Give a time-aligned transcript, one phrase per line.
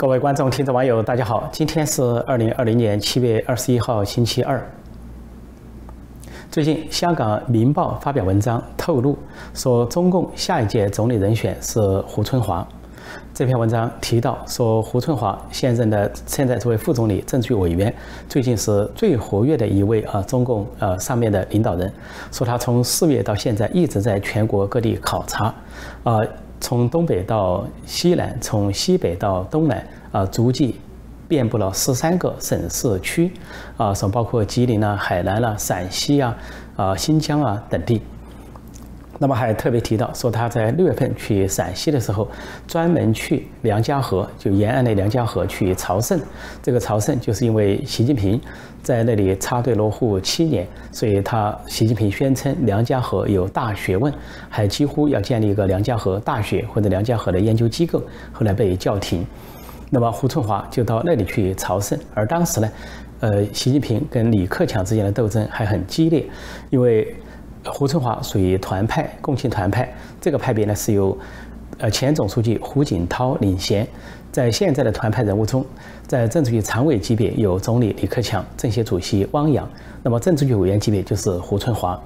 [0.00, 1.46] 各位观众、听众、网友，大家好！
[1.52, 4.58] 今天是二零二零年七月二十一号，星期二。
[6.50, 9.14] 最近，香港《明报》发表文章透露，
[9.52, 12.66] 说中共下一届总理人选是胡春华。
[13.34, 17.94] 这篇文章提到，说胡春华现任的现在作为副总理、政治局委员，
[18.26, 21.92] 最近是最活跃的一位啊，中共呃上面的领导人。
[22.32, 25.54] 说他从四月到现在一直在全国各地考察，
[26.04, 26.18] 啊。
[26.60, 30.78] 从东北到西南，从西北到东南，啊，足迹
[31.26, 33.32] 遍布了十三个省市区，
[33.76, 36.36] 啊，省包括吉林啊、海南啊、陕西啊、
[36.76, 38.00] 啊新疆啊等地。
[39.22, 42.26] 那么还特别提到说，他在六月份去陕西的时候，
[42.66, 46.18] 专门去梁家河，就沿岸的梁家河去朝圣。
[46.62, 48.40] 这个朝圣就是因为习近平
[48.82, 54.10] 在那里插队落户七年，所以他习近平宣称梁家河有大学问，
[54.48, 58.02] 还几乎要建立一个梁家河大学或者梁家河的研究机构，
[58.32, 59.26] 后来被叫停。
[59.90, 62.72] 那么胡春华就到那里去朝圣，而当时呢，
[63.20, 66.24] 呃，习近平跟李克强之间的斗争还很激烈，
[66.70, 67.14] 因为。
[67.64, 69.92] 胡春华属于团派，共青团派。
[70.20, 71.16] 这个派别呢是由，
[71.78, 73.86] 呃，前总书记胡锦涛领衔。
[74.32, 75.64] 在现在的团派人物中，
[76.06, 79.68] 在政治局常委级别有总理李克强、政协主席汪洋。
[80.02, 82.00] 那么政治局委员级别就是胡春华。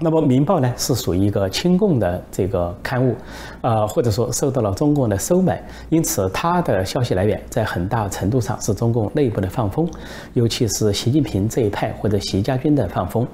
[0.00, 3.14] 那么《民报》呢是属于一个亲共的这个刊物，
[3.60, 9.88] 呃，或者说受到了中共的收买，因此它的消息来源在很大程度上是中共内部的放风，
[10.32, 13.24] 尤其是习近平这一派或者习家军的放风。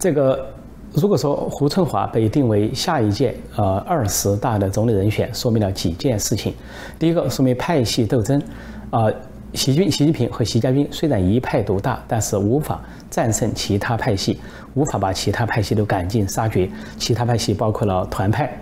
[0.00, 0.48] 这个，
[0.94, 6.54] 如果说胡春华被定为下一届呃二十大的总理人选，说明了几件事情。
[6.98, 8.42] 第一个，说明派系斗争，
[8.88, 9.12] 啊，
[9.52, 14.40] 习近习近平和习家军虽然一派独大，但是无法战胜其他派系，
[14.72, 16.66] 无法把其他派系都赶尽杀绝。
[16.96, 18.58] 其他派系包括了团派，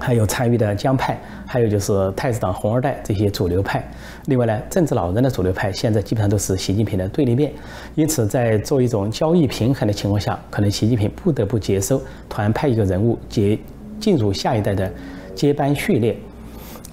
[0.00, 1.16] 还有参与的江派。
[1.46, 3.84] 还有就是太子党、红二代这些主流派，
[4.26, 7.52] 另外呢，政治老人的主流派现在基本上都是习近平的对立面，
[7.96, 13.58] 因此在做一种交易平衡的情况下，可能习近平不得不接收团派一个人物接
[13.98, 14.88] 进入下一代的
[15.34, 16.16] 接班序列。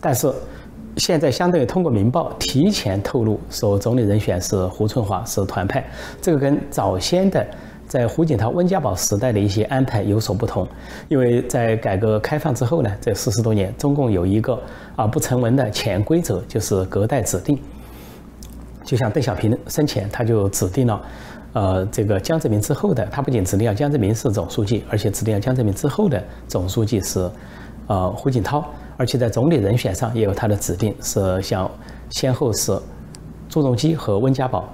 [0.02, 0.34] 但是
[0.96, 5.88] 现在相当于通过《民报》提前透露说总理人选是胡春华是团派，
[6.20, 7.46] 这个跟早先的。
[7.88, 10.68] 在胡锦涛、温家宝时代的一些安排有所不同，
[11.08, 14.62] 因为在改革开放之后呢，这四十多年，中共有一个
[14.98, 17.58] 啊不成文的潜规则，就是隔代指定。
[18.84, 21.02] 就像邓小平生前他就指定了，
[21.53, 27.30] 呃，这个江泽民之后的，他不仅指定了江泽民是总书记，而且指定了江泽民之后的总书记是，
[27.88, 28.64] 呃，胡锦涛，
[28.96, 31.69] 而且在总理人选上也有他的指定，是像
[32.09, 32.78] 先后是
[33.50, 34.68] 朱镕基和温家宝。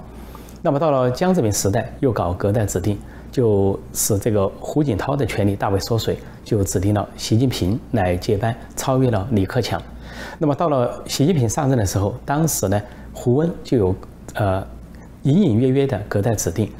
[0.64, 2.98] 那么到了江泽民时代，又搞隔代指定，
[3.30, 9.78] 就使这个胡锦涛的权力大为缩水，就指定了习近平来接班，超越了李克强。
[10.38, 12.80] 那么到了习近平上任的时候，当时呢，
[13.12, 13.94] 胡温就有
[14.32, 14.66] 呃
[15.24, 16.72] 隐隐约约的隔代指定，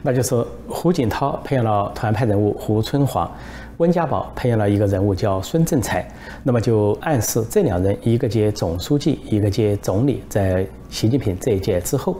[0.00, 3.28] 那就是胡锦涛培养了团派人物胡春华。
[3.78, 6.04] 温家宝培养了一个人物叫孙政才，
[6.42, 12.16] 那么就暗示这两人一个接总书记，一个接总理，在习近平这一届之后。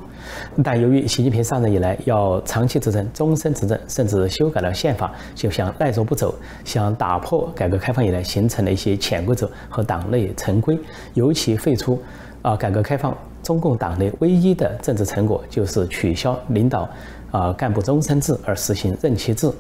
[0.63, 6.33] 但由于习近平上任以来要长期执政、终身执政，甚至修改了宪法，就想赖着不走，
[6.65, 10.79] 想打破改革开放以来形成的一些潜规则和党内陈规，
[11.15, 12.01] 尤其废除
[12.41, 16.89] 啊改革开放中共党内唯一的政治成果，就是取消领导。
[17.31, 19.53] 啊，干部终身制而实行任期制，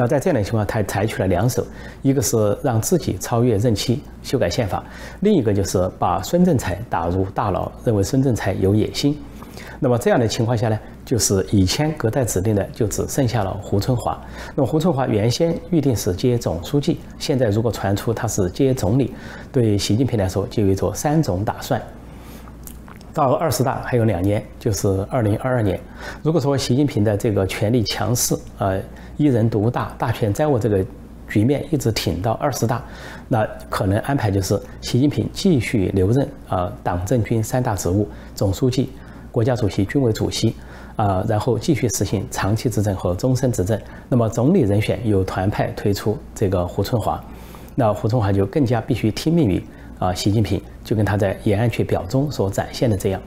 [0.00, 1.66] 那在这样的情况，他采取了两手，
[2.02, 4.80] 一个是让自己超越任期，修改宪法；
[5.22, 9.18] 另一个就是把孙政才打入大牢，认为孙政才有野心。
[9.80, 14.16] 那么这样的情况下呢，就是以前隔代指定的就只剩下了胡春华。
[14.54, 19.12] 那么胡春华原先预定是接总书记，现在如果传出他是接总理，
[19.50, 21.82] 对习近平来说就有着三种打算。
[23.12, 25.80] 到二十大还有两年，就是二零二二年。
[26.22, 28.80] 如果说习近平的这个权力强势，呃，
[29.18, 30.82] 一人独大、大权在握这个
[31.28, 32.82] 局面一直挺到二十大，
[33.28, 38.88] 那可能安排就是习近平继续留任啊，党政军三大职务，总书记、
[39.30, 40.54] 国家主席、军委主席
[40.96, 43.78] 啊，然后继续实行长期执政和终身执政。
[44.08, 47.22] 那么总理人选由团派推出这个胡春华，
[47.74, 49.62] 那胡春华就更加必须听命于。
[49.98, 53.20] 啊，习近平就跟他在延安区表中所展现的这样。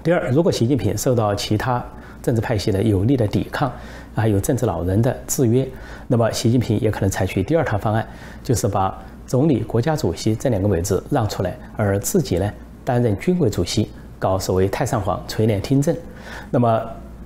[0.00, 1.84] 第二，如果习近平受到其他
[2.22, 3.68] 政治派系的有力的抵抗，
[4.20, 5.66] 还有政治老人的制约，
[6.06, 8.06] 那么习近平也可能采取第二套方案，
[8.44, 8.96] 就是把
[9.26, 12.52] 总理、国家主席这两个位置让出来，而自己呢
[12.84, 15.96] 担任军委主席，搞所谓太上皇垂帘听政。
[16.50, 16.82] 那么。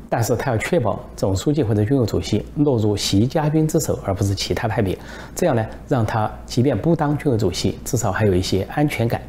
[0.06, 4.97] 但是他要确保总书记或者军委主席落入习家军之手，而不是其他派别。
[5.35, 9.20] 这样呢，让他即便不当军委主席，至少还有一些安全感。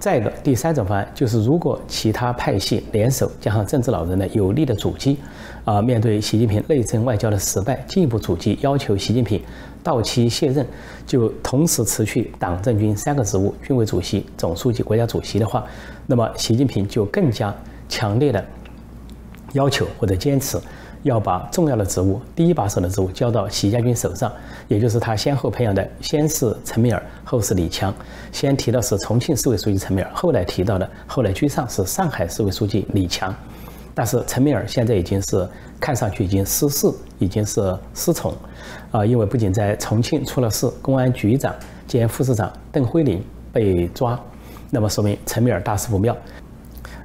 [0.00, 5.18] 再一个，第三种方案就是，如果其他派系联手，加上政治老人的有力的阻击，
[5.62, 9.38] 啊，面对习近平内政外交的失败，进一步阻击，要求习近平
[9.82, 10.66] 到期卸任，
[11.06, 15.66] 就同时辞去党政军三个职务，军委主席、总书记、国家主席的话，
[16.06, 17.54] 那么习近平就更加
[17.86, 18.42] 强烈的
[19.52, 20.58] 要求或者坚持。
[21.02, 24.30] 要把重要的职务、第一把手的职务交到习家军手上，
[24.68, 27.94] 也就是他先后培养的，先是陈敏尔，后是李强。
[28.32, 33.34] 先提到是重庆市委书记陈敏尔，后来提到的，后来居上是上海市委书记李强。
[33.94, 35.48] 但是陈敏尔现在已经是
[35.80, 36.86] 看上去已经失势，
[37.18, 38.34] 已经是失宠，
[38.90, 41.54] 啊，因为不仅在重庆出了事，公安局长
[41.86, 43.22] 兼副市长邓辉林
[43.52, 44.18] 被抓，
[44.70, 46.16] 那么说明陈敏尔大事不妙。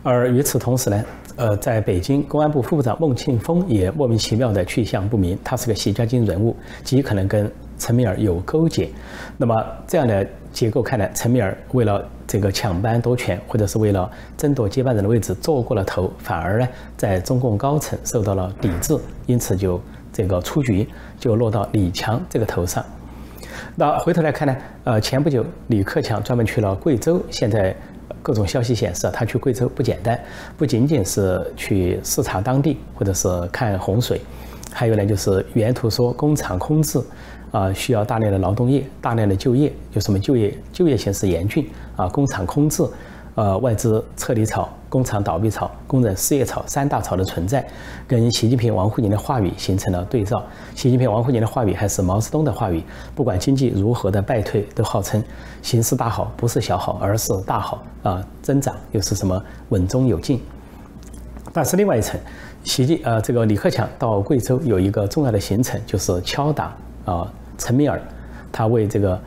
[0.04, 1.04] 而与此同时呢？
[1.38, 8.90] 呃，在北京，公安部副部长孟庆峰也莫名其妙的去向不明，他是个习家军人物，极可能跟陈敏尔有勾结。
[9.36, 19.82] 那么这样的结构看来，陈敏尔为了这个抢班夺权，或者是为了争夺接班人的位置做过了头，反而呢在中共高层受到了抵制，因此就
[20.14, 20.88] 这个出局，
[21.20, 22.82] 就落到李强这个头上。
[23.76, 24.56] 那回头来看呢，
[24.86, 27.76] 呃，前不久李克强专门去了贵州，现在。
[28.26, 30.20] 各种消息显示，他去贵州不简单，
[30.58, 34.20] 不仅仅是去视察当地，或者是看洪水，
[34.74, 37.00] 还有呢，就是原图说工厂空置，
[37.52, 42.84] 啊，需要大量的劳动力，大量的就业，有什么就业就业形势严峻啊，工厂空置。
[43.36, 47.68] 呃，外资撤离潮、工厂倒闭潮、工人失业潮三大潮的存在，
[48.08, 50.42] 跟习近平、王沪宁的话语形成了对照。
[50.74, 52.82] 习近平、王沪宁的话语还是毛泽东的话语，
[53.14, 55.22] 不管经济如何的败退，都号称
[55.62, 60.42] 形势大好，不是小好，而是大好啊，增长又是什么稳中有进。
[61.52, 62.18] 但是另外一层，
[62.64, 66.74] 习近呃这个李克强到贵州有一个重要的行程，就是敲打
[67.04, 68.02] 啊陈敏尔，
[68.50, 69.20] 他为这个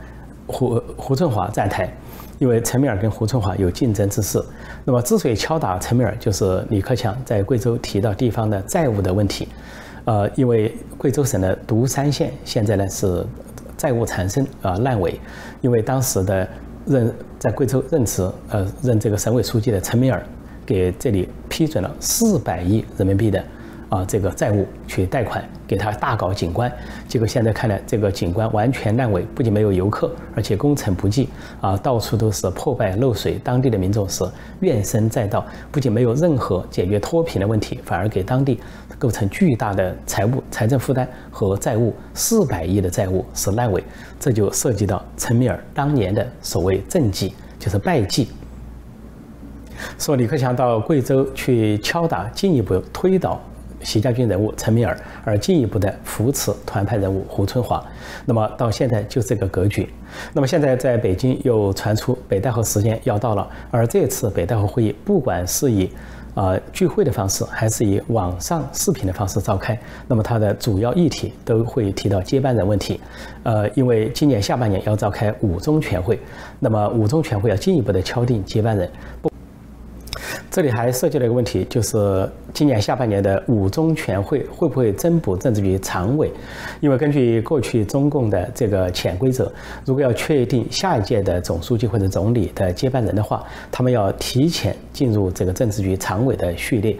[0.47, 1.87] 胡胡春华站台。
[2.39, 4.41] 因为陈敏尔跟胡春华有竞争之势，
[4.85, 9.47] 那么之所以敲打陈敏尔，就是李克强在贵州提到地方的债务的问题，
[10.05, 13.25] 呃，因为贵州省的独山县现在呢是
[13.77, 15.19] 债务缠身啊烂尾，
[15.61, 16.47] 因为当时的
[16.85, 20.25] 任在贵州任职呃任这个省委书记的陈敏尔
[20.65, 23.43] 给这里批准了四百亿人民币的。
[23.89, 26.71] 啊，这个债务去贷款给他大搞景观，
[27.07, 31.27] 结果现在看来，这个景观完全烂尾，不仅没有游客，而且工程不济
[31.59, 34.23] 啊，到处都是破败漏水，当地的民众是
[34.59, 38.59] 怨声载道，不仅没有任何解决脱贫的问题，反而给当地
[38.99, 43.83] 构成巨大的财务财政负担和债务，四百亿的债务是烂尾，
[44.19, 48.29] 这就涉及到陈敏尔当年的所谓政绩，就是败绩。
[49.97, 53.41] 说李克强到贵州去敲打，进一步推倒。
[53.83, 57.83] 习家军人物陈敏尔，而进一步的扶持团派人物胡春华，
[58.25, 59.89] 那么到现在就这个格局。
[60.33, 65.89] 那么现在在北京又传出北戴河时间要到了，而这次北戴河会议，不管是以
[66.35, 69.77] 啊聚会的方式，还是以网上视频的方式召开，
[70.07, 72.99] 那么它的主要议题都会提到接班人问题。
[73.43, 76.19] 呃，因为今年下半年要召开五中全会，
[76.59, 78.89] 那么五中全会要进一步的敲定接班人。
[80.51, 86.31] 这里还涉及了一个问题，就是今年下半年的五中全会会不会增补政治局常委？
[86.81, 89.51] 因为根据过去中共的这个潜规则，
[89.85, 96.95] 如果要确定下一届的总书记或者总理的接班人的话，他们要提前进入这个政治局常委的序列。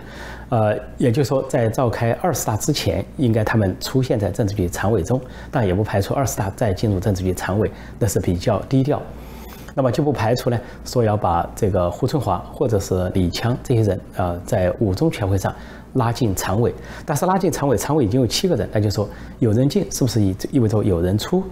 [0.49, 5.21] 呃，也就是说，在召开二十大之前，应该他们出现在政治局常委中，
[5.51, 7.69] 但也不排除二十大再进入政治局常委，
[7.99, 8.99] 那是比较低调。
[9.75, 15.53] 那么就不排除呢，说要把这个胡春华或者是李强这些人，啊，在五中全会上
[15.93, 16.73] 拉进常委。
[17.05, 19.07] 但是拉进常委，常委已经有七个人，那就说
[19.39, 21.43] 有人进，是不是意意味着有人出？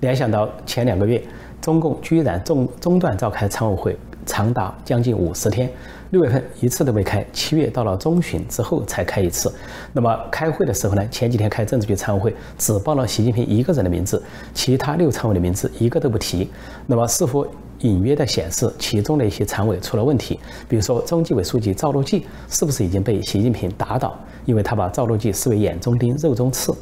[0.00, 1.22] 联想到前两个月，
[1.60, 5.70] 中共居然中中断召开常委会，长达将近五十天，
[6.10, 9.52] 六月份一次都没开，七月到了中旬之后才开一次。
[9.92, 14.22] 那么开会的时候呢，前几天开政治局常委会，只报了习近平一个人的名字，
[14.54, 16.50] 其他六常委的名字一个都不提。
[16.86, 17.46] 那么似乎？
[17.80, 24.18] 隐约的显示，其中的一些常委出了问题，比如说中纪委书记赵乐际是不是已经被习近平打倒？
[24.46, 26.74] 因为他把赵乐际视为眼中钉、肉中刺。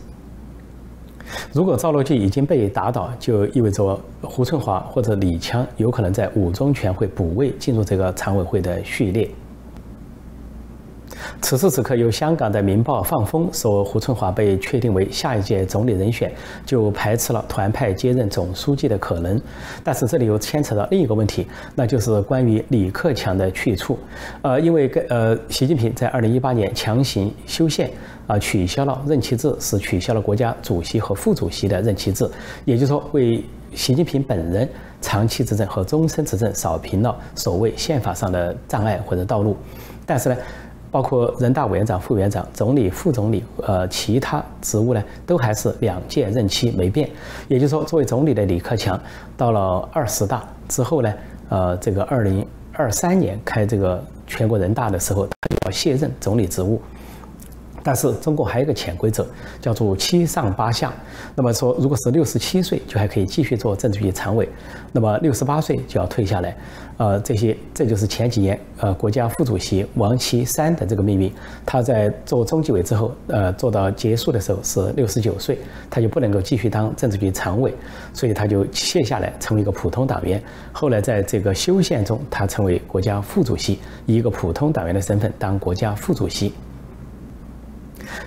[1.52, 9.28] 如果赵乐际已经被打倒，就意味着胡春华或者李强有可能在五中全会补位进入这个常委会的序列。
[11.44, 16.32] 此时此刻，由香港的《明报》放风说胡春华被确定为下一届总理人选，
[16.64, 19.38] 就排斥了团派接任总书记的可能。
[19.82, 23.98] 但是这里又牵扯到另一个问题，那就是关于李克强的去处。
[24.40, 27.90] 呃，因为跟呃，习近平在二零一八年强行修宪
[28.26, 32.26] 啊，取消了任期制，是取消了国家主席和副主席的任期制，
[32.64, 33.44] 也就是说为。
[33.74, 34.68] 习近平本人
[35.00, 39.56] 长期执政和终身执政扫平了所谓宪法上的障碍或者道路，
[40.06, 40.36] 但是呢，
[40.94, 47.10] 包括人大委员长、副委员长、总理、副总理，呃，其他职务呢，都还是两届任期没变。
[47.48, 48.96] 也就是说，作为总理的李克强，
[49.36, 51.12] 到了二十大之后呢，
[51.48, 56.80] 呃，这个二零二三年开这个全国人大的时候，他就要卸任总理职务。
[57.84, 59.26] 但是中国还有一个潜规则，
[59.60, 60.90] 叫做七上八下。
[61.36, 64.46] 那么说，如果是六十七岁，就还可以继续做政治局常委；
[64.90, 66.56] 那么六十八岁就要退下来。
[66.96, 71.30] 呃，这些这就是前几年呃国家副主席王岐山的这个命运。
[71.66, 75.58] 他在做中纪委之后，呃，做到结束的时候是六十九岁，
[75.90, 77.74] 他就不能够继续当政治局常委，
[78.14, 80.42] 所以他就卸下来成为一个普通党员。
[80.72, 86.54] 后来在这个修宪中，他成为国家副主席，以一个普通党员的身份当国家副主席。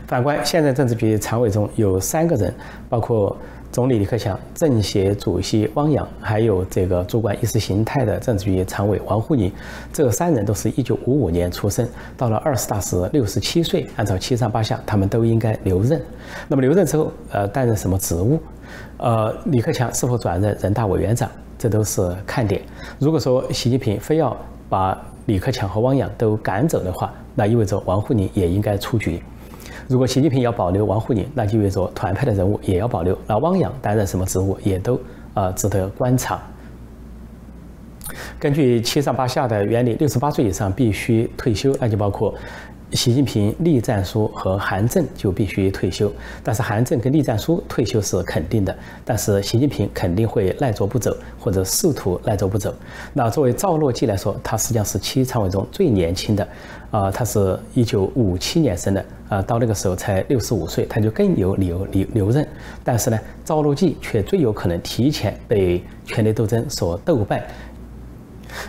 [0.08, 2.54] 反观现在政治局常委中有三个人，
[2.90, 3.36] 包括
[3.72, 9.52] 总理李克强、政协主席汪洋，还有这个主管意识形态的政治局常委王沪宁，
[9.92, 16.02] 这三人都是一九五五年出生，到了二十大时六十七岁，按照七上八下，他们都应该留任。
[16.48, 18.40] 那么留任之后，呃，担任什么职务？
[18.98, 21.30] 呃，李克强是否转任人大委员长？
[21.60, 22.62] 这都是看点。
[23.00, 24.36] 如果说习近平非要
[24.70, 29.22] 把李克强和汪洋都赶走的话，那意味着王沪宁也应该出局。
[29.88, 33.18] 如果习近平要保留王沪宁，那就意味着团派的人物也要保留。
[33.26, 35.00] 那汪洋担任什么职务，也都
[35.34, 36.40] 呃值得观察。
[38.40, 42.34] 根据七上八下的原理，六十八岁以上必须退休，那就包括。
[42.94, 46.10] 习近平、栗战书和韩正就必须退休，
[46.42, 52.74] 但是韩正跟栗战书退休是肯定的，但是习近平肯定会赖着不走，或者试图赖着不走。
[53.14, 56.48] 那作为赵乐际来说，他实际上是七常委中最年轻的，
[56.90, 62.48] 啊，他是一九五七年生的，啊，到那个时候才六十五岁，他就更有理由留留任。
[62.86, 67.46] 但是呢，赵乐际却最有可能提前被权力斗争所斗败。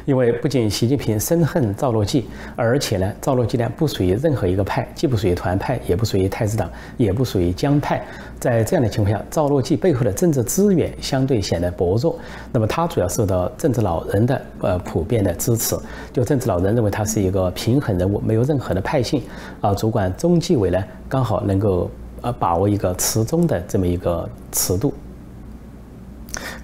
[0.04, 8.04] 因为不仅习近平深恨赵乐际，而且呢，赵乐际呢不属于任何一个派，既不属于团派，也不属于太子党，也不属于江派。
[8.38, 12.18] 在这样的情况下，赵乐际背后的政治资源相对显得薄弱。
[12.52, 15.76] 那么他主要受到政治老人的呃普遍的支持，
[16.12, 19.23] 就政治老人认为他是一个平衡人物，没有任何的派性
[19.61, 19.75] 啊。
[19.75, 24.94] 主管中纪委呢，刚好能够呃把握一个持中的这么一个尺度。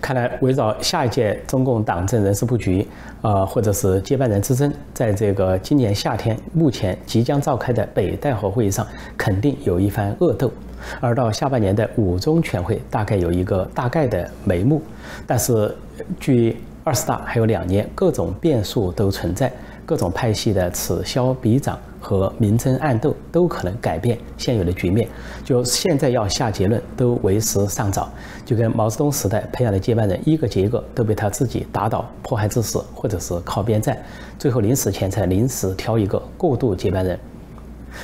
[0.05, 2.87] 看来，围绕下一届中共党政人事布局，
[3.23, 10.49] 呃，或者是接班人之争，在这个今年夏天目前即将召开的北戴河会议上，肯定有一番恶斗；
[11.01, 14.83] 而到下半年的五中全会，大概有一个大概的眉目。
[15.27, 15.75] 但是，
[16.21, 19.51] 距二十大还有两年，各种变数都存在。
[19.87, 25.09] 各种派系的此消彼长和明争暗斗都可能改变现有的局面。
[25.43, 28.09] 就现在要下结论，都为时尚早。
[28.45, 33.97] 就跟毛泽东时代培养的接班人，一个接一个都被他自己打倒、迫害致死，或者是靠边站，
[34.39, 37.19] 最后临死前才临时挑一个过渡接班人。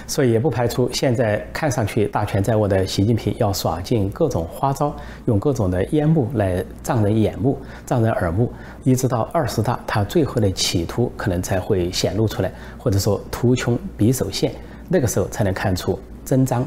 [0.06, 4.94] 所以也不排除现在看上去大权在握的习近平要耍尽各种花招，
[5.26, 14.52] 用各种的烟幕来障人眼目、障人耳目，一直到二十大，他最后的企图可能才会显露出来，或者说图穷匕首现，
[14.88, 16.66] 那个时候才能看出真章。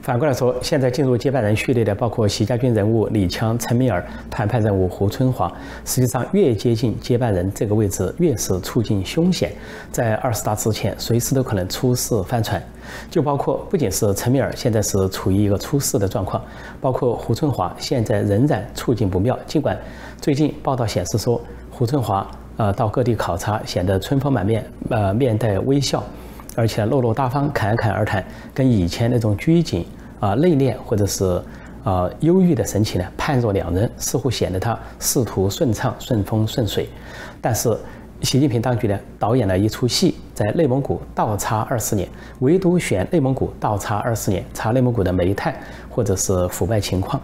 [0.00, 5.52] 反过来说，现在进入接班人序列的包括习家军人物李强、陈敏尔，谈判人物胡春华。
[5.84, 9.52] 实际上，越接近接班人这个位置，越是处境凶险。
[9.90, 12.62] 在二十大之前，随时都可能出事翻船。
[13.10, 16.42] 就包括不仅是陈敏尔，现在是处于一个出事的状况，
[16.80, 19.38] 包括胡春华现在仍然处境不妙。
[19.46, 19.78] 尽管
[20.20, 26.02] 最近报道显示说，胡春华呃到各地考察，显得春风满面，呃面带微笑。
[26.54, 29.86] 而且落落大方、侃侃而谈，跟以前那种拘谨、
[30.20, 31.42] 啊内敛或者是
[31.82, 36.88] 啊忧郁的神情呢判若两人，似乎显得他仕途顺畅、顺风顺水。
[37.40, 37.76] 但是，
[38.22, 42.08] 习近平当局呢导演了一出戏，在内蒙古倒插二十年，
[42.40, 45.54] 唯独选内蒙古倒插二十年，查内蒙古的煤炭
[45.90, 47.20] 或者是腐败情况。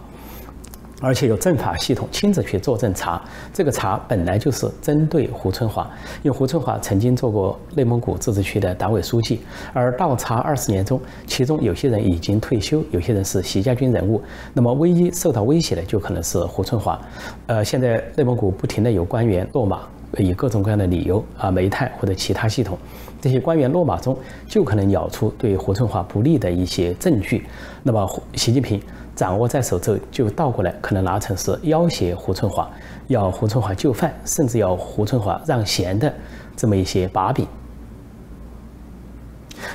[1.01, 3.21] 而且有政法系统亲自去做政查，
[3.53, 5.89] 这个查本来就是针对胡春华，
[6.23, 9.39] 因为胡春华曾经做过内蒙古自治区的党委书记，
[9.73, 14.21] 而倒查二十年中，其中有些人已经退休，有些人是习家军人物，
[14.53, 16.99] 那么唯一受到威胁的就可能是胡春华。
[17.47, 19.79] 呃，现在内蒙古不停的有官员落马，
[20.17, 22.77] 以各种各样的理由啊，煤炭或者其他系统，
[23.21, 27.45] 这些官员落马中就可能咬出对胡春华不利的一些证据，
[27.83, 28.81] 那么习近平。
[29.19, 32.71] 掌握在手之后，就倒过来可能拿成是要挟胡春华，
[33.07, 36.13] 要胡春华就范，甚至要胡春华让贤的
[36.55, 37.45] 这么一些把柄。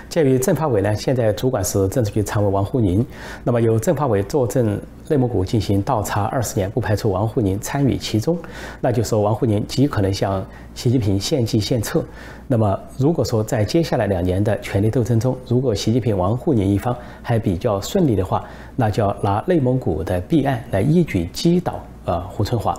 [0.09, 3.05] 鉴于政法委呢现在主管是政治局常委王沪宁，
[3.43, 8.39] 那么由政法委坐镇内蒙古进行倒查二十年，不排除王沪宁参与其中，
[8.81, 10.45] 那就说王沪宁极可能向
[10.75, 12.05] 习近平献计献策。
[12.47, 18.45] 那么如果说在接下来两年的权力斗争中，如果习近平、王沪宁一方还比较顺利的话，
[18.77, 22.75] 那就要拿内蒙古的弊案来一举击倒呃胡春华。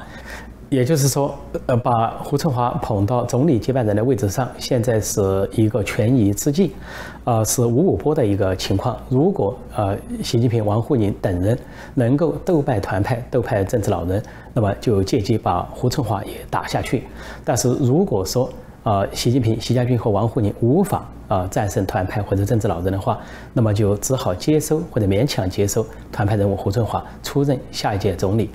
[0.69, 6.73] 也就是说，呃，把胡春华捧到总理接班人的位置上，现在是一个权宜之计，
[7.23, 8.97] 呃，是五五波的一个情况。
[9.07, 11.57] 如果呃，习近平、王沪宁等人
[11.93, 14.21] 能够斗败团派、斗败政治老人，
[14.53, 17.03] 那么就借机把胡春华也打下去。
[17.43, 18.49] 但是如果说
[18.83, 23.19] 呃，习近平、习家军和王沪宁无法啊战胜团派或者政治老人的话，
[23.51, 28.51] 那么就只好接收或者勉强接收团派人物胡春华出任下一届总理。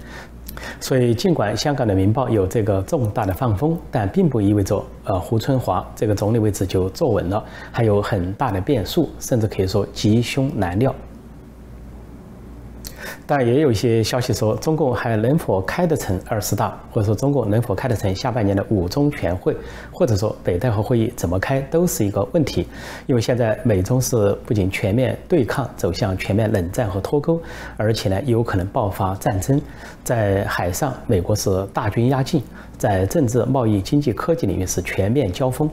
[0.81, 10.95] 所以，尽管香港的《明报》有这个重大的放风，但并不意味着呃胡春华这个总理位置就坐稳了，还有很大的变数，甚至可以说吉凶难料。
[13.31, 19.57] 但也有一些消息说，中共还能否开得成二十大，或者说中共能否开得成下半年的五中全会，
[19.93, 22.67] 或者说北戴河会议怎么开，都是一个问题。
[23.07, 27.41] 因为现在美中是不仅全面对抗，走向全面冷战和脱钩，
[27.77, 29.63] 而且呢有可能爆发战争。
[30.03, 32.41] 在海上，美国是大军压境；
[32.79, 35.71] 在政治、贸易、经济、科技领域是全面交锋。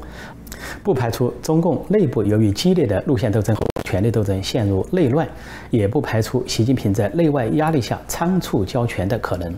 [0.83, 5.25] 不排除中共内部由于激烈的路线斗争后权力斗争陷入内乱，
[5.69, 9.53] 也不排除习近平在内外压力下仓促交权的可能。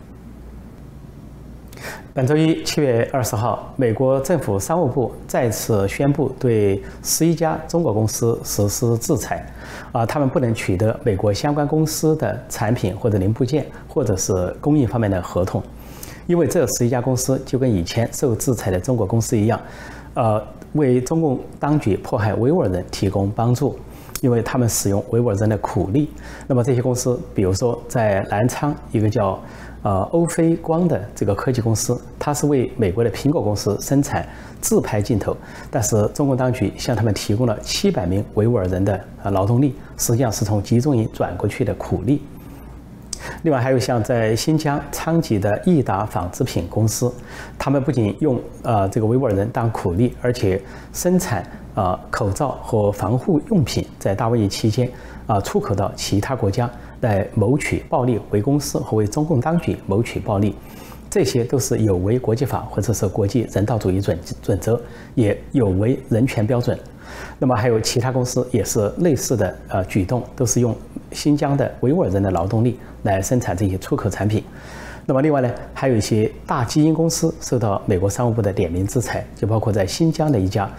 [2.14, 9.44] 本周一，七月二十号，美国政府商务部再次宣布对十一家中国公司实施制裁，
[9.92, 15.64] 啊，他们不能取得美国相关公司的产品或者零部件，或者是供应方面的合同，
[16.28, 19.60] 因为这十一家公司就跟以前受制裁的中国公司一样，
[20.14, 20.40] 呃。
[20.74, 23.76] 为中共当局迫害维吾尔人提供帮助，
[24.22, 26.10] 因为他们使用维吾尔人的苦力。
[26.48, 29.40] 那么这些公司，比如说在南昌一个叫
[29.82, 34.28] 呃欧菲光的这个科技公司，它是为美国的苹果公司生产
[34.60, 35.36] 自拍镜头，
[35.72, 42.22] 但是中共当局向他们提供了七百名维吾尔人的呃劳动力，实际上是从集中营转过去的苦力。
[43.44, 47.14] 另外还有像在新疆昌吉的益达纺织品公司，
[47.58, 50.62] 他们不仅用呃这个维吾尔人当苦力，而且
[50.94, 54.90] 生产呃口罩和防护用品，在大瘟疫期间
[55.28, 56.70] 啊出口到其他国家
[57.02, 60.56] 来谋取暴利，为公司和为中共当局谋取暴利，
[61.10, 64.80] 这些都是有违国际法或者是国际人道主义准准则，
[65.16, 66.78] 也有违人权标准。
[67.38, 70.76] 那么还有其他公司也是类似的呃举动，都是用
[71.12, 72.80] 新疆的维吾尔人的劳动力。
[73.04, 74.44] 来生产这些出口产品，
[75.06, 80.70] 那么另外呢，还有一些大基因公司受到美国商务部的点名制裁，就包括在新疆的一家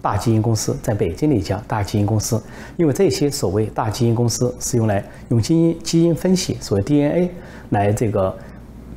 [0.00, 2.42] 大基因公司，在北京的一家大基因公司，
[2.78, 7.30] 因为这些所谓大基因公司是用来用基因基因分析，所谓 DNA
[7.68, 8.34] 来这个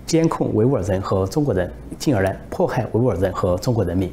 [0.05, 4.09] 监控维吾尔人和中国人，进而来迫害维吾尔人和中国人民。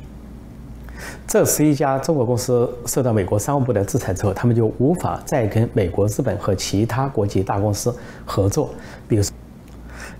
[1.27, 8.71] 这十一家中国公司受到美国商务部的制裁之后，他们就无法再跟美国、日本和其他国际大公司合作，
[9.09, 9.25] 比如，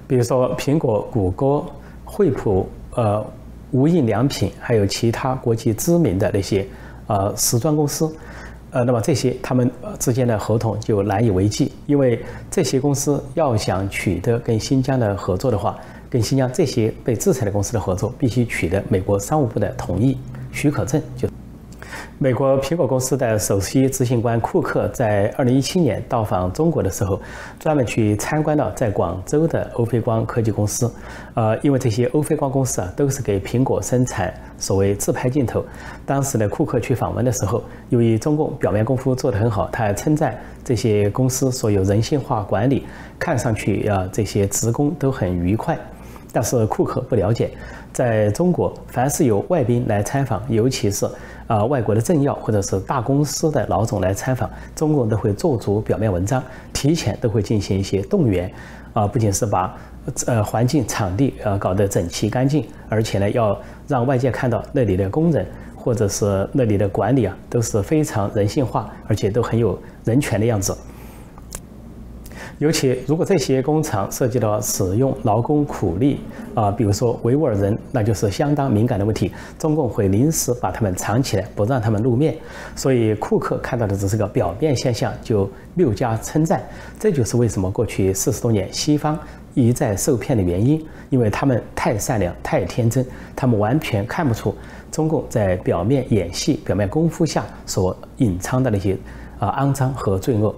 [0.07, 1.65] 比如说苹果、谷歌、
[2.05, 3.25] 惠普、呃
[3.73, 6.67] 无印良品，还有其他国际知名的那些
[7.09, 8.11] 呃时装公司，
[8.71, 15.77] 呃，那么这些他们之间的合同就难以为继，因为这些公司要想取得跟新疆的合作的话，
[16.09, 20.17] 跟新疆这些被制裁的公司的合作，必须取得美国商务部的同意。
[20.57, 21.29] 许可证就，
[22.19, 27.21] 美国苹果公司的首席执行官库克在二零一七年到访中国的时候，
[27.61, 30.91] 专门去参观了在广州的欧菲光科技公司。
[31.35, 35.63] 呃，因为这些欧菲光公司啊，都是给苹果生产所谓自拍镜头。
[36.07, 42.87] 当时呢，库克去访问的时候，由于中共表面功夫做得很好，他还称赞这些公司所有人性化管理，
[43.19, 45.79] 看上去啊，这些职工都很愉快。
[46.37, 47.51] 但是库克不了解。
[47.95, 51.09] 在中国，凡是有外宾来参访，尤其是
[51.47, 56.43] 啊外国的政要或者是大公司的老总来参访，中国都会做足表面文章，
[56.75, 58.53] 提前都会进行一些动员，
[58.93, 59.75] 啊，不仅是把
[60.27, 70.77] 呃环境场地呃搞得整齐干净，而且呢要让外界看到那里的工人或者是那里的管理啊都是非常人性化，而且都很有人权的样子。
[72.59, 76.21] 尤其如果这些工厂涉及到使用劳工苦力
[76.55, 79.31] 啊，比如说维吾尔人，那就是相当敏感的问题。
[79.59, 82.35] 中共会临时把他们藏起来，不让他们露面。
[82.75, 86.63] 所以库克看到的只是个表面现象，就谬加称赞。
[86.99, 89.19] 这就是为什么过去四十多年西方
[89.53, 94.55] 一再受骗的原因，因为他们太善良、太天真，他们完全看不出
[94.91, 98.97] 中共在表面演戏、表面功夫下所隐藏的那些
[99.39, 100.55] 啊肮脏和罪恶。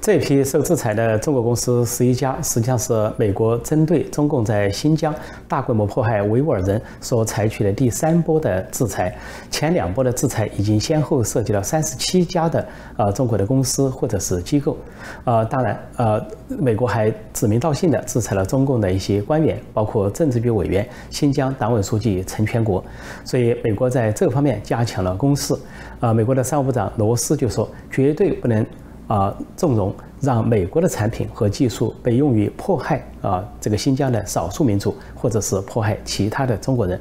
[0.00, 5.14] 这批受制裁的中国公司十一家，实际上是美国针对中共在新疆
[5.46, 9.16] 大规模迫害维吾尔人所采取的第三波的制裁。
[9.50, 14.76] 前两波的制裁已经先后涉及了三十七家的呃中国的公司或者是机构。
[15.24, 22.82] 呃，当然，呃，美国还指名道姓的制裁了中共的一些官员，包括政治局委员、新疆党委书记陈全国。
[23.24, 25.54] 所以，美国在这方面加强了攻势。
[26.00, 28.64] 啊，美国的商务部长罗斯就说，绝对不能。
[29.10, 36.98] 啊，纵容让美国的产品和技术被用于迫害啊这个新疆的少数民族，或者是迫害其他的中国人。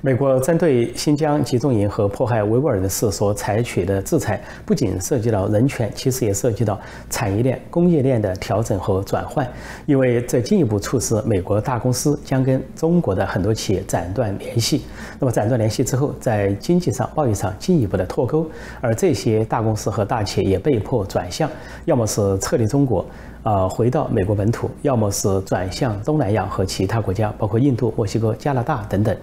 [0.00, 6.78] 美国针对新疆集中营和迫害维吾尔人士所采取的制裁，不仅涉及到人权，其实也涉及到
[7.10, 9.46] 产业链、工业链的调整和转换，
[9.86, 14.84] 因为这进一步促使美国大公司将跟中国的很多企业斩断联系。
[15.18, 18.46] 那么斩断联系之后，在经济上、贸易上进一步的脱钩，
[18.80, 21.50] 而这些大公司和大企业也被迫转向，
[21.84, 23.04] 要么是撤离中国。
[23.42, 29.16] 啊，回到美国本土，要么是转向东南亚和其他国家，包括印度、墨西哥、加拿大等等。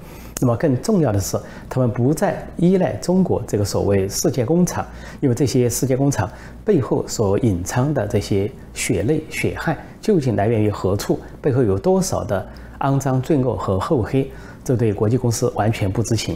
[0.44, 4.86] 那么更重要的是，他们不再依赖中国这个所谓世界工厂，
[5.22, 6.30] 因为这些世界工厂
[6.66, 11.18] 背后所隐藏的这些血泪血汗，究竟来源于何处？
[11.42, 12.46] 背后有多少的
[12.82, 14.30] 肮脏罪恶和厚黑？
[14.66, 16.36] 这对国际公司完全不知情，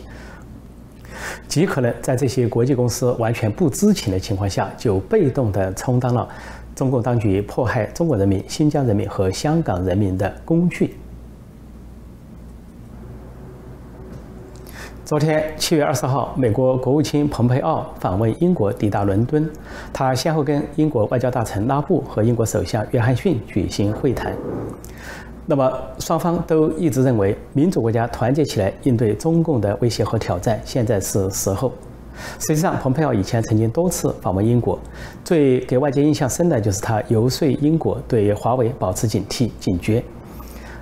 [1.49, 6.25] 极可能在这些国际公司完全不知情的情况下，就被动地充当了。
[6.73, 10.95] 中共当局迫害中国人民、新疆人民和香港人民的工具。
[15.07, 19.49] 昨天七月二十号，美国国务卿蓬佩奥访问英国，抵达伦敦。
[19.93, 24.33] 他先后跟英国外交大臣拉布和英国首相约翰逊举行会谈。
[25.45, 31.71] 那么，双方都一直认为，民主国家团结起来应对中共的威胁和挑战，现在是时候。
[32.39, 34.77] 实际上，蓬佩奥以前曾经多次访问英国，
[35.23, 40.03] 最给外界印象深的就是他游说英国对华为保持警惕、警觉，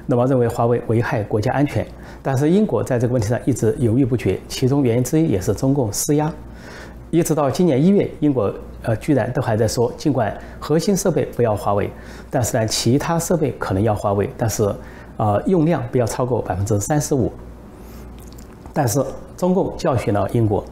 [0.05, 1.85] 那么认为华为危害国家安全。
[2.21, 6.31] 但是英国在这个问题上一直犹豫不决，其中原因之一也是中共施压。
[7.11, 11.89] 一直到今年一月，英国呃居然都还在说，尽管核心设备不要华为，
[12.29, 14.63] 但是呢，其他设备可能要华为，但是
[15.17, 17.31] 呃用量不要超过百分之三十五。
[18.73, 19.01] 但是
[19.37, 20.63] 中共教训了英国。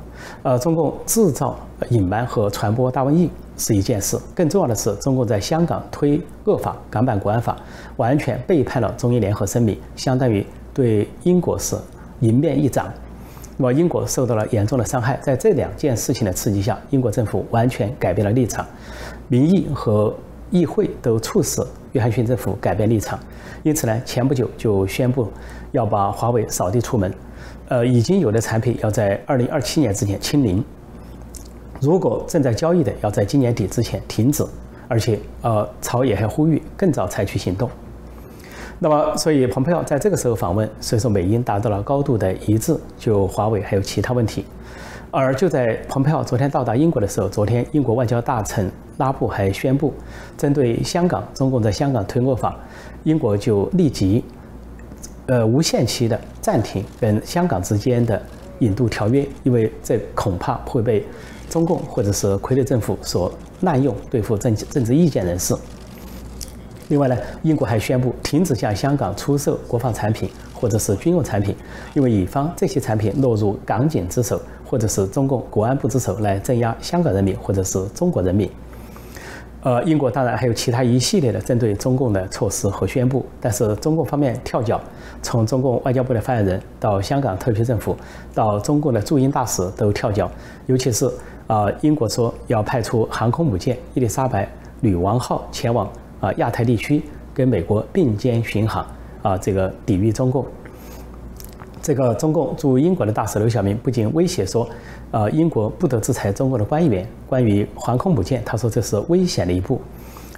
[0.42, 1.58] 呃，中共制造
[1.90, 7.56] 隐瞒和传播大瘟疫是一件事，更重要的是，中共在香港推恶法、港版国安法，
[7.98, 11.76] 完全背叛了中英联合声明，相当于对英国是
[12.20, 12.92] 迎面一掌。
[13.56, 18.66] 那么英国受到了严重的伤害，在这两件事情的刺激下，英国政府完全改变了立场，
[19.28, 20.14] 民意和
[20.50, 23.20] 议会都促使约翰逊政府改变立场，
[23.62, 25.32] 因此呢，前不久就宣布
[25.72, 27.14] 要把华为扫地出门。
[27.70, 30.64] 呃，已经有的产品要在二零二七年之前清零。
[31.80, 34.46] 如果正在交易的，要在今年底之前停止。
[34.90, 37.68] 而且，呃，朝野还呼吁更早采取行动。
[38.78, 44.46] 那么，所以蓬佩奥在这个时候访问，所以说美英达到了高度的一致，就华为还有其他问题。
[45.10, 49.94] 而就在蓬佩奥昨天到达英国的时候，昨天英国外交大臣拉布还宣布，
[50.38, 52.56] 针对香港，中共在香港推恶法，
[53.04, 54.24] 英国就立即。
[55.28, 58.22] 呃，无限期的暂停跟香港之间的
[58.60, 61.06] 引渡条约，因为这恐怕会被
[61.50, 63.32] 中共或者是傀儡政府所
[63.62, 65.56] 滥用对付政政治意见人士。
[66.90, 71.56] 另外呢，英国还宣布停止向香港出售国防产品或者是军用产品，
[71.94, 78.50] 因为以方这些产品落入港警之手或者是中共国安部之手来镇压香港人民或者是中国人民。
[79.64, 84.80] 呃，英国当然还有其他一系列的针对中共的措施和宣布，但是中共方面跳脚，
[85.22, 87.96] 从中共外交部的发言人到香港特区政府，
[88.34, 90.30] 到中共的驻英大使都跳脚，
[90.66, 91.10] 尤其是
[91.48, 94.46] 啊，英国说要派出航空母舰伊丽莎白
[94.82, 97.02] 女王号前往啊亚太地区，
[97.34, 98.86] 跟美国并肩巡航
[99.22, 100.46] 啊，这个抵御中共。
[101.84, 104.68] 这个中共驻英国的大使刘晓明不仅威胁说。
[105.12, 107.08] 呃，英国不得制裁中国的官员。
[107.28, 109.80] 关于航空母舰，他说这是危险的一步，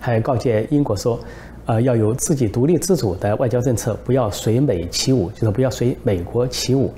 [0.01, 1.17] 还告诫英国说，
[1.65, 6.93] 呃，要有自己独立自主的外交政策，不要随美起舞，就是不要随美国起舞。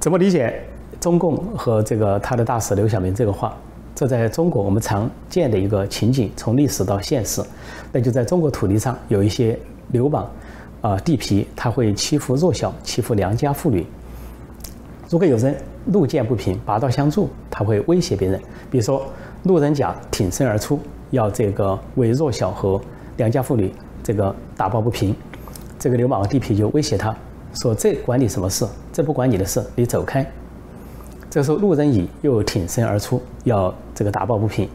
[0.00, 0.52] 怎么理解
[0.98, 3.56] 中共和这个他的大使刘晓明这个话？
[3.94, 7.40] 这在中国我们常见的一个情景，从历史到现实，
[7.92, 9.56] 那就在中国土地上有一些
[9.92, 10.28] 流氓，
[10.84, 13.86] 啊，地痞，他会欺负弱小，欺负良家妇女。
[15.08, 18.38] 如果有人路见不平，拔刀相助，他会威胁别人。
[18.70, 19.06] 比如说，
[19.44, 20.78] 路人甲挺身而出，
[21.10, 22.78] 要这个为弱小和
[23.16, 25.16] 良家妇女这个打抱不平，
[25.78, 27.16] 这个流氓地痞就威胁他，
[27.54, 28.66] 说这管你什么事？
[28.92, 30.30] 这不关你的事，你走开。
[31.30, 34.68] 这时候路人乙又挺身而出，要这个打抱不平。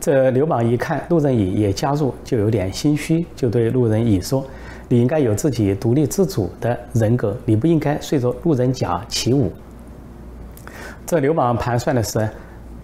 [0.00, 4.44] 这刘莽一看路人乙也加入，就有点心虚，就对路人乙说
[4.92, 9.50] ：“你应该有自己独立自主的人格，你不应该随着路人甲起舞。”
[11.06, 12.28] 这刘莽盘算的是，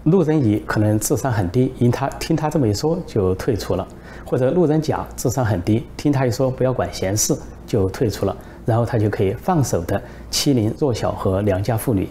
[0.05, 3.87] 路人乙可能智商很低，因他听他这么一说就退出了；
[4.25, 12.09] 或者路人甲智商很低，听他一说不要管闲事就退出了，然后他就可以放手的欺凌弱小和良家妇女。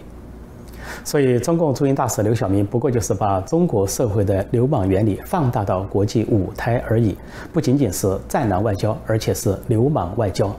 [1.04, 7.16] 所以，中共驻英大使刘晓明不过就是把中国社会的流氓原理放大到国际舞台而已，
[7.52, 10.54] 不仅仅是战狼外交，而且是流氓外交。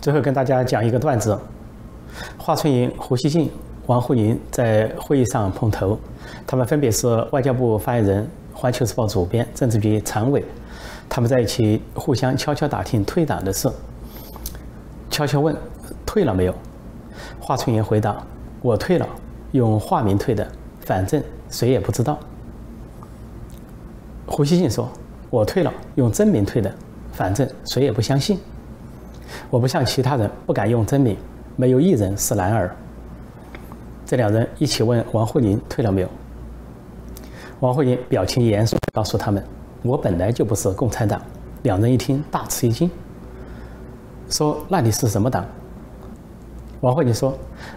[0.00, 1.38] 最后跟大家讲一个段子：
[2.36, 3.50] 华春莹、胡锡进、
[3.86, 5.98] 王沪宁在会议上碰头，
[6.46, 10.44] 他们分别是外交部发言人、环球时报主编、政治局常委，
[11.08, 13.68] 他们在一起互相悄悄打听退党的事，
[15.10, 15.56] 悄悄问。
[16.14, 16.54] 退了没有？
[17.40, 18.24] 华春莹回答
[18.62, 19.08] ：“我退了，
[19.50, 20.46] 用化名退的，
[20.82, 22.16] 反正谁也不知道。”
[24.24, 24.88] 胡锡进说
[25.28, 26.72] ：“我退了，用真名退的，
[27.12, 28.38] 反正谁也不相信。
[29.50, 31.16] 我不像其他人不敢用真名，
[31.56, 32.72] 没有一人是男儿。”
[34.06, 36.08] 这两人一起问王沪宁退了没有。
[37.58, 39.44] 王沪宁表情严肃，告诉他们
[39.82, 41.20] ：“我本来就不是共产党。”
[41.64, 42.88] 两人一听大吃一惊，
[44.30, 45.44] 说：“那你是什么党？”
[46.84, 47.32] 王沪宁说：“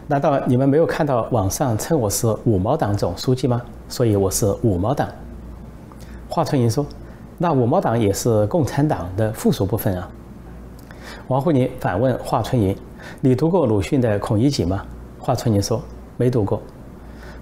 [0.06, 3.62] 难道你们没有看到网上称我是五毛党总书记吗？
[3.88, 5.08] 所以我是五毛党。”
[6.28, 6.86] 华春莹说
[7.40, 10.10] ：“那五毛党也是共产党的附属部分啊。”
[11.30, 12.76] 王沪宁反问华春莹
[13.22, 14.84] ：“你读过鲁迅的《孔乙己》吗？”
[15.18, 15.82] 华春莹说
[16.18, 16.62] ：“没读过。”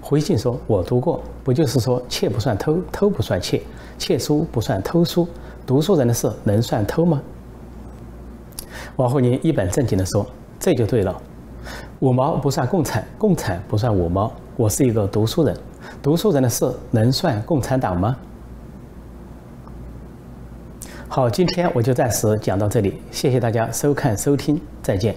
[0.00, 3.60] 胡锡进说：“我读过，不就是说窃不算偷，偷不算窃，
[3.98, 5.26] 窃书不算偷书，
[5.66, 7.20] 读书人的事能算偷吗？”
[8.94, 10.24] 王沪宁一本正经地说
[10.60, 11.12] ：“这就对了。”
[12.00, 14.30] 五毛不算共产，共产不算五毛。
[14.56, 15.56] 我是一个读书人，
[16.02, 18.16] 读书人的事能算共产党吗？
[21.08, 25.14] 好，今天我就暂时讲到这里，谢谢大家收看收听，再见。